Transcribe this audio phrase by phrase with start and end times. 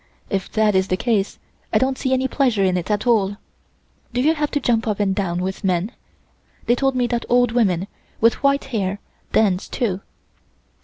[0.31, 1.37] If that is the case
[1.71, 3.37] I don't see any pleasure in it at all.
[4.13, 5.91] Do you have to jump up and down with men?
[6.65, 7.85] They told me that old women,
[8.19, 8.99] with white hair,
[9.31, 10.01] dance, too."